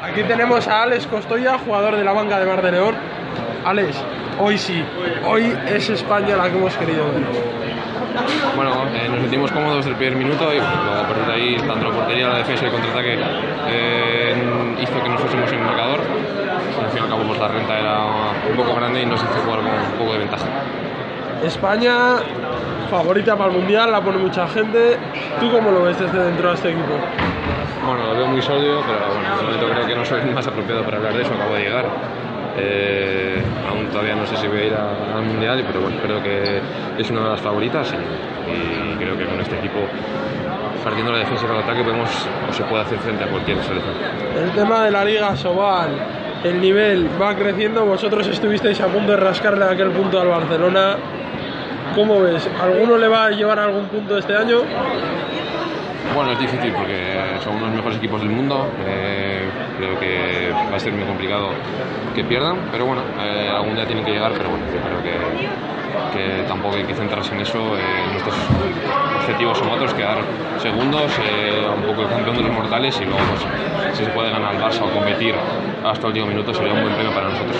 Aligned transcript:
Aquí 0.00 0.22
tenemos 0.22 0.68
a 0.68 0.82
Alex 0.82 1.06
Costoya, 1.08 1.58
jugador 1.58 1.96
de 1.96 2.04
la 2.04 2.12
banca 2.12 2.38
de 2.38 2.46
Mar 2.46 2.62
de 2.62 2.70
León. 2.70 2.94
Alex, 3.64 3.96
hoy 4.38 4.56
sí, 4.56 4.84
hoy 5.26 5.56
es 5.66 5.90
España 5.90 6.36
la 6.36 6.48
que 6.48 6.56
hemos 6.56 6.76
querido 6.76 7.04
ver. 7.06 7.22
Bueno, 8.54 8.86
eh, 8.94 9.08
nos 9.08 9.20
sentimos 9.20 9.50
cómodos 9.50 9.78
desde 9.78 9.90
el 9.90 9.96
primer 9.96 10.16
minuto 10.16 10.52
y 10.52 10.58
luego 10.58 11.00
a 11.00 11.06
partir 11.06 11.26
de 11.26 11.32
ahí, 11.32 11.56
tanto 11.66 11.88
la 11.88 11.94
portería, 11.94 12.28
la 12.28 12.38
defensa 12.38 12.64
y 12.64 12.66
el 12.66 12.72
contraataque 12.72 13.18
eh, 13.68 14.34
hizo 14.80 15.02
que 15.02 15.08
nos 15.08 15.20
fuésemos 15.20 15.52
en 15.52 15.58
el 15.58 15.64
marcador. 15.64 16.00
Al 16.00 16.90
fin 16.90 17.00
y 17.00 17.02
al 17.02 17.08
cabo, 17.08 17.22
pues, 17.26 17.40
la 17.40 17.48
renta 17.48 17.78
era 17.78 18.04
un 18.50 18.56
poco 18.56 18.74
grande 18.76 19.02
y 19.02 19.06
nos 19.06 19.20
hizo 19.20 19.32
jugar 19.44 19.60
con 19.60 19.68
un 19.68 19.98
poco 19.98 20.12
de 20.12 20.18
ventaja. 20.18 20.46
España, 21.42 22.16
favorita 22.88 23.36
para 23.36 23.50
el 23.50 23.58
Mundial, 23.58 23.90
la 23.90 24.00
pone 24.00 24.18
mucha 24.18 24.46
gente. 24.48 24.96
¿Tú 25.40 25.50
cómo 25.50 25.72
lo 25.72 25.82
ves 25.82 25.98
desde 25.98 26.18
dentro 26.24 26.50
de 26.50 26.54
este 26.54 26.70
equipo? 26.70 26.94
Muy 28.30 28.42
sólido, 28.42 28.82
pero 28.86 28.98
bueno, 29.14 29.36
de 29.36 29.42
momento 29.42 29.68
creo 29.74 29.86
que 29.86 29.96
no 29.96 30.04
soy 30.04 30.20
más 30.34 30.46
apropiado 30.46 30.82
para 30.84 30.98
hablar 30.98 31.14
de 31.14 31.22
eso, 31.22 31.32
acabo 31.34 31.54
de 31.54 31.62
llegar. 31.62 31.86
Eh, 32.58 33.42
aún 33.68 33.86
todavía 33.86 34.14
no 34.16 34.26
sé 34.26 34.36
si 34.36 34.48
voy 34.48 34.58
a 34.58 34.64
ir 34.64 34.74
al 34.74 35.22
Mundial, 35.22 35.64
pero 35.66 35.80
bueno, 35.80 35.96
creo 36.02 36.22
que 36.22 36.60
es 36.98 37.10
una 37.10 37.22
de 37.24 37.30
las 37.30 37.40
favoritas 37.40 37.94
y, 37.94 38.92
y 38.92 38.96
creo 38.96 39.16
que 39.16 39.24
con 39.24 39.40
este 39.40 39.56
equipo, 39.58 39.78
partiendo 40.84 41.12
la 41.12 41.18
defensa 41.18 41.46
y 41.46 41.50
el 41.50 41.62
ataque, 41.62 41.82
podemos 41.82 42.10
o 42.48 42.52
se 42.52 42.62
puede 42.64 42.82
hacer 42.82 42.98
frente 42.98 43.24
a 43.24 43.28
cualquier 43.28 43.62
selección. 43.62 43.94
El 44.36 44.50
tema 44.50 44.84
de 44.84 44.90
la 44.90 45.04
Liga 45.04 45.34
Sobal, 45.36 45.90
el 46.44 46.60
nivel 46.60 47.08
va 47.20 47.34
creciendo. 47.34 47.84
Vosotros 47.84 48.26
estuvisteis 48.26 48.80
a 48.80 48.86
punto 48.88 49.12
de 49.12 49.18
rascarle 49.18 49.64
aquel 49.64 49.90
punto 49.90 50.20
al 50.20 50.28
Barcelona. 50.28 50.96
¿Cómo 51.94 52.20
ves? 52.20 52.48
¿Alguno 52.60 52.96
le 52.98 53.08
va 53.08 53.26
a 53.26 53.30
llevar 53.30 53.58
algún 53.58 53.86
punto 53.86 54.18
este 54.18 54.36
año? 54.36 54.58
Bueno, 56.18 56.32
es 56.32 56.40
difícil 56.40 56.72
porque 56.72 57.38
son 57.44 57.54
unos 57.58 57.70
mejores 57.70 57.98
equipos 57.98 58.20
del 58.20 58.30
mundo. 58.30 58.66
eh, 58.84 59.48
creo 59.78 60.00
que 60.00 60.50
va 60.68 60.74
a 60.74 60.78
ser 60.80 60.92
muy 60.92 61.04
complicado 61.04 61.50
que 62.12 62.24
pierdan, 62.24 62.56
pero 62.72 62.86
bueno, 62.86 63.02
eh, 63.22 63.48
algún 63.54 63.76
día 63.76 63.86
tienen 63.86 64.04
que 64.04 64.10
llegar. 64.10 64.32
Pero 64.36 64.50
bueno, 64.50 64.64
yo 64.66 64.80
creo 64.80 65.00
que, 65.00 65.14
que 66.18 66.42
tampoco 66.48 66.74
hay 66.74 66.82
que 66.82 66.94
centrarse 66.94 67.36
en 67.36 67.42
eso. 67.42 67.58
eh, 67.78 68.02
nuestros 68.10 68.34
objetivos 69.20 69.58
son 69.58 69.68
otros: 69.70 69.94
quedar 69.94 70.18
segundos, 70.58 71.12
eh, 71.22 71.64
un 71.72 71.84
poco 71.84 72.02
el 72.02 72.08
campeón 72.08 72.36
de 72.36 72.42
los 72.42 72.50
mortales 72.52 73.00
y 73.00 73.04
luego, 73.04 73.20
pues, 73.30 73.96
si 73.96 74.04
se 74.04 74.10
puede 74.10 74.32
ganar 74.32 74.56
al 74.56 74.60
Barça 74.60 74.82
o 74.82 74.90
competir 74.90 75.36
hasta 75.86 76.00
el 76.00 76.06
último 76.08 76.26
minuto, 76.26 76.52
sería 76.52 76.72
un 76.72 76.82
buen 76.82 76.94
premio 76.94 77.12
para 77.12 77.28
nosotros. 77.28 77.56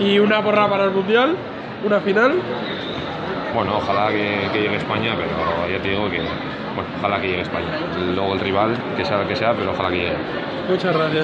Y 0.00 0.18
una 0.20 0.42
porra 0.42 0.70
para 0.70 0.84
el 0.84 0.90
Mundial, 0.90 1.36
una 1.84 2.00
final. 2.00 2.32
Bueno, 3.54 3.76
ojalá 3.76 4.10
que, 4.10 4.50
que 4.52 4.60
llegue 4.62 4.76
España, 4.76 5.14
pero 5.16 5.68
ya 5.68 5.80
te 5.80 5.88
digo 5.88 6.10
que, 6.10 6.18
bueno, 6.74 6.90
ojalá 6.98 7.20
que 7.20 7.28
llegue 7.28 7.42
España. 7.42 7.70
Luego 7.96 8.34
el 8.34 8.40
rival, 8.40 8.76
que 8.96 9.04
sea 9.04 9.20
el 9.22 9.28
que 9.28 9.36
sea, 9.36 9.54
pero 9.54 9.70
ojalá 9.70 9.90
que 9.90 9.96
llegue. 9.98 10.18
Muchas 10.66 10.92
gracias. 10.92 11.22